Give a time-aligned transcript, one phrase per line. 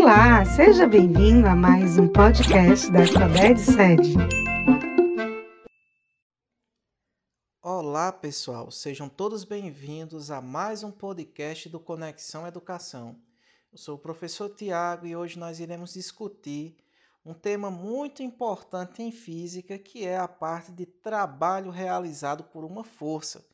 [0.00, 4.14] Olá, seja bem-vindo a mais um podcast da Sabed Sede.
[7.60, 13.20] Olá, pessoal, sejam todos bem-vindos a mais um podcast do Conexão Educação.
[13.72, 16.76] Eu sou o professor Tiago e hoje nós iremos discutir
[17.26, 22.84] um tema muito importante em física, que é a parte de trabalho realizado por uma
[22.84, 23.44] força.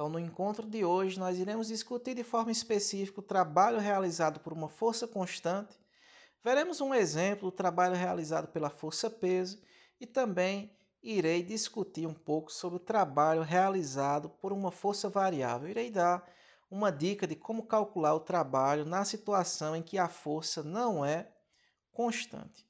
[0.00, 4.50] Então, no encontro de hoje, nós iremos discutir de forma específica o trabalho realizado por
[4.50, 5.78] uma força constante.
[6.42, 9.62] Veremos um exemplo do trabalho realizado pela força-peso
[10.00, 15.68] e também irei discutir um pouco sobre o trabalho realizado por uma força variável.
[15.68, 16.26] Irei dar
[16.70, 21.30] uma dica de como calcular o trabalho na situação em que a força não é
[21.92, 22.66] constante.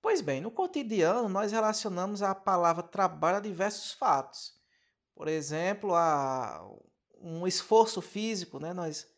[0.00, 4.54] Pois bem, no cotidiano nós relacionamos a palavra trabalho a diversos fatos.
[5.16, 6.62] Por exemplo, a
[7.18, 8.74] um esforço físico, né?
[8.74, 9.08] nós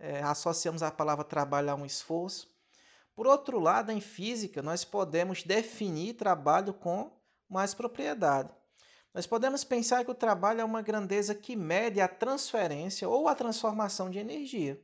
[0.00, 2.52] é, associamos a palavra trabalho a um esforço.
[3.14, 7.16] Por outro lado, em física, nós podemos definir trabalho com
[7.48, 8.50] mais propriedade.
[9.14, 13.34] Nós podemos pensar que o trabalho é uma grandeza que mede a transferência ou a
[13.36, 14.82] transformação de energia.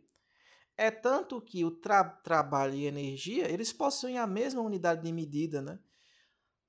[0.76, 5.60] É tanto que o tra trabalho e energia, eles possuem a mesma unidade de medida,
[5.60, 5.80] né?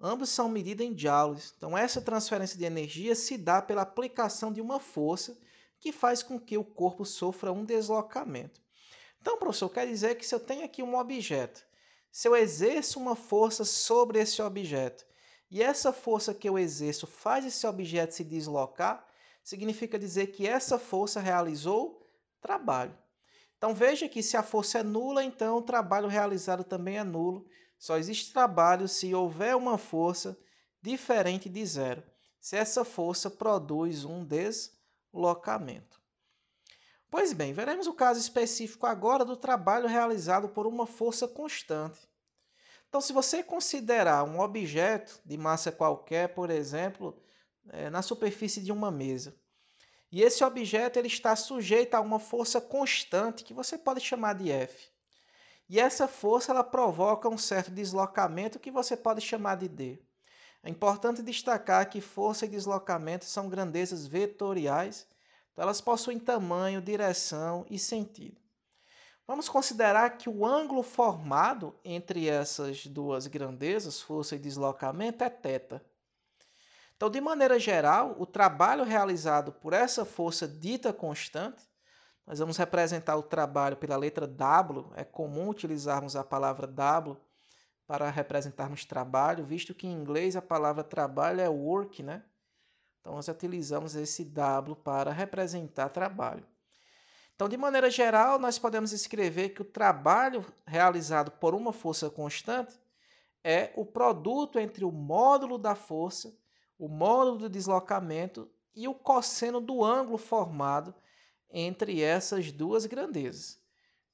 [0.01, 1.53] Ambos são medidos em joules.
[1.55, 5.37] Então, essa transferência de energia se dá pela aplicação de uma força
[5.79, 8.59] que faz com que o corpo sofra um deslocamento.
[9.21, 11.63] Então, professor, quer dizer que se eu tenho aqui um objeto,
[12.11, 15.05] se eu exerço uma força sobre esse objeto
[15.49, 19.07] e essa força que eu exerço faz esse objeto se deslocar,
[19.43, 22.09] significa dizer que essa força realizou
[22.41, 22.97] trabalho.
[23.57, 27.45] Então veja que se a força é nula, então o trabalho realizado também é nulo.
[27.81, 30.37] Só existe trabalho se houver uma força
[30.83, 32.03] diferente de zero,
[32.39, 35.99] se essa força produz um deslocamento.
[37.09, 42.07] Pois bem, veremos o caso específico agora do trabalho realizado por uma força constante.
[42.87, 47.19] Então, se você considerar um objeto de massa qualquer, por exemplo,
[47.69, 49.35] é, na superfície de uma mesa,
[50.11, 54.51] e esse objeto ele está sujeito a uma força constante que você pode chamar de
[54.51, 54.91] F.
[55.71, 59.99] E essa força ela provoca um certo deslocamento que você pode chamar de D.
[60.61, 65.07] É importante destacar que força e deslocamento são grandezas vetoriais,
[65.49, 68.35] então elas possuem tamanho, direção e sentido.
[69.25, 75.79] Vamos considerar que o ângulo formado entre essas duas grandezas, força e deslocamento, é θ.
[76.97, 81.70] Então, de maneira geral, o trabalho realizado por essa força dita constante
[82.31, 84.85] nós vamos representar o trabalho pela letra W.
[84.95, 87.17] É comum utilizarmos a palavra W
[87.85, 92.23] para representarmos trabalho, visto que em inglês a palavra trabalho é work, né?
[93.01, 96.45] Então nós utilizamos esse W para representar trabalho.
[97.35, 102.79] Então, de maneira geral, nós podemos escrever que o trabalho realizado por uma força constante
[103.43, 106.33] é o produto entre o módulo da força,
[106.79, 110.95] o módulo do deslocamento e o cosseno do ângulo formado
[111.51, 113.59] entre essas duas grandezas.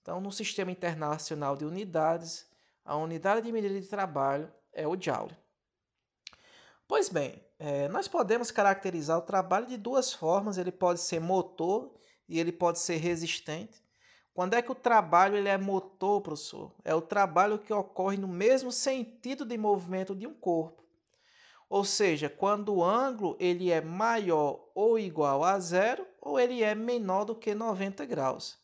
[0.02, 2.46] Então, no Sistema Internacional de Unidades,
[2.84, 5.38] a unidade de medida de trabalho é o Joule.
[6.88, 10.58] Pois bem, é, nós podemos caracterizar o trabalho de duas formas.
[10.58, 11.94] Ele pode ser motor
[12.30, 13.84] e ele pode ser resistente.
[14.34, 16.74] Quando é que o trabalho ele é motor, professor?
[16.86, 20.87] É o trabalho que ocorre no mesmo sentido de movimento de um corpo.
[21.70, 26.74] Ou seja, quando o ângulo ele é maior ou igual a zero, ou ele é
[26.74, 28.58] menor do que 90 graus.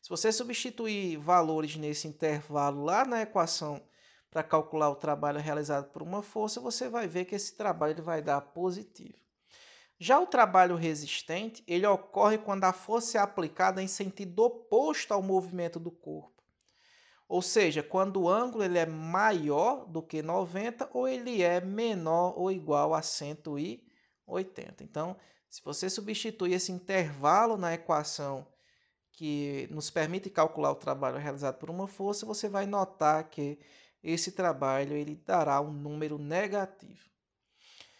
[0.00, 3.82] Se você substituir valores nesse intervalo lá na equação
[4.30, 8.02] para calcular o trabalho realizado por uma força, você vai ver que esse trabalho ele
[8.02, 9.18] vai dar positivo.
[9.98, 15.22] Já o trabalho resistente, ele ocorre quando a força é aplicada em sentido oposto ao
[15.22, 16.33] movimento do corpo.
[17.28, 22.34] Ou seja, quando o ângulo ele é maior do que 90 ou ele é menor
[22.36, 24.84] ou igual a 180.
[24.84, 25.16] Então,
[25.48, 28.46] se você substituir esse intervalo na equação
[29.12, 33.58] que nos permite calcular o trabalho realizado por uma força, você vai notar que
[34.02, 37.08] esse trabalho ele dará um número negativo.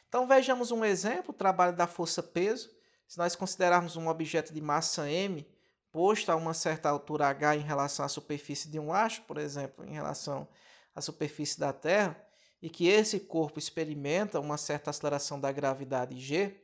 [0.08, 2.70] Então vejamos um exemplo, o trabalho da força peso.
[3.06, 5.46] Se nós considerarmos um objeto de massa m,
[5.94, 9.84] posto a uma certa altura h em relação à superfície de um astro, por exemplo,
[9.86, 10.48] em relação
[10.92, 12.20] à superfície da Terra,
[12.60, 16.60] e que esse corpo experimenta uma certa aceleração da gravidade g,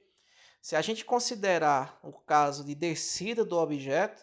[0.60, 4.20] se a gente considerar o caso de descida do objeto,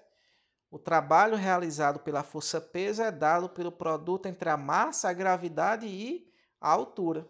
[0.70, 6.30] o trabalho realizado pela força-peso é dado pelo produto entre a massa, a gravidade e
[6.60, 7.26] a altura.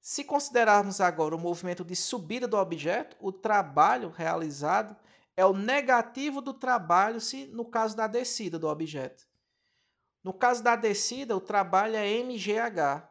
[0.00, 4.96] Se considerarmos agora o movimento de subida do objeto, o trabalho realizado
[5.40, 9.26] é o negativo do trabalho se no caso da descida do objeto.
[10.22, 13.08] No caso da descida, o trabalho é MGH.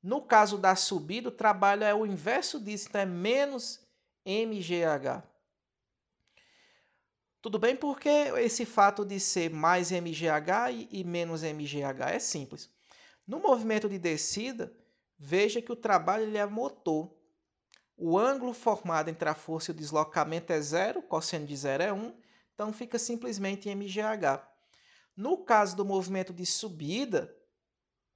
[0.00, 3.84] No caso da subida, o trabalho é o inverso disso, então é menos
[4.24, 5.24] MGH.
[7.42, 12.70] Tudo bem porque esse fato de ser mais MGH e, menos MGH é simples.
[13.26, 14.72] No movimento de descida,
[15.18, 17.12] veja que o trabalho ele é motor.
[17.96, 21.92] O ângulo formado entre a força e o deslocamento é zero, cosseno de zero é
[21.92, 22.14] 1,
[22.54, 24.46] então fica simplesmente MGH.
[25.16, 27.34] No caso do movimento de subida,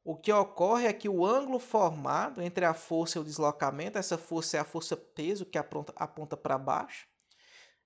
[0.05, 4.19] o que ocorre é que o ângulo formado entre a força e o deslocamento, essa
[4.19, 7.07] força é a força peso que aponta, para baixo,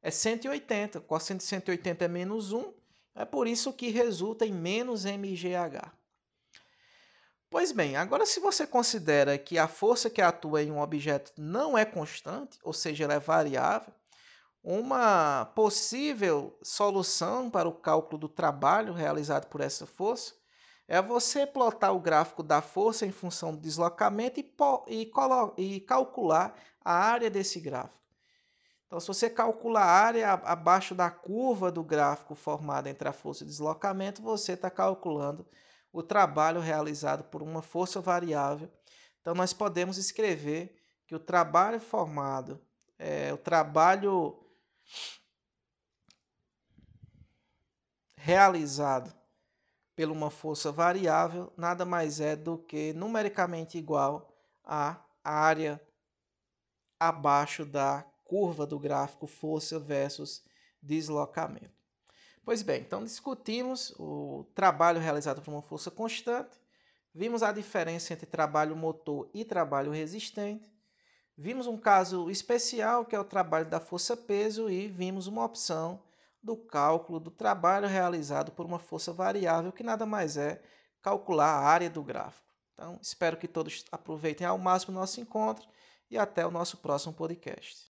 [0.02, 1.00] é 180.
[1.00, 2.72] Cosseno de 180 é menos 1,
[3.14, 5.92] é por isso que resulta em menos MGH.
[7.54, 11.78] Pois bem, agora se você considera que a força que atua em um objeto não
[11.78, 13.94] é constante, ou seja, ela é variável,
[14.60, 20.34] uma possível solução para o cálculo do trabalho realizado por essa força
[20.88, 24.52] é você plotar o gráfico da força em função do deslocamento e,
[24.88, 25.12] e,
[25.56, 28.02] e calcular a área desse gráfico.
[28.88, 33.44] Então, se você calcula a área abaixo da curva do gráfico formado entre a força
[33.44, 35.46] e o deslocamento, você está calculando
[35.94, 38.68] o trabalho realizado por uma força variável.
[39.20, 40.76] Então, nós podemos escrever
[41.06, 42.60] que o trabalho formado,
[42.98, 44.44] é, o trabalho
[48.16, 49.14] realizado
[49.94, 55.80] por uma força variável nada mais é do que numericamente igual à área
[56.98, 60.42] abaixo da curva do gráfico força versus
[60.82, 61.83] deslocamento.
[62.44, 66.58] Pois bem, então discutimos o trabalho realizado por uma força constante,
[67.14, 70.70] vimos a diferença entre trabalho motor e trabalho resistente,
[71.36, 76.02] vimos um caso especial que é o trabalho da força-peso e vimos uma opção
[76.42, 80.62] do cálculo do trabalho realizado por uma força variável, que nada mais é
[81.00, 82.46] calcular a área do gráfico.
[82.74, 85.66] Então, espero que todos aproveitem ao máximo o nosso encontro
[86.10, 87.82] e até o nosso próximo podcast.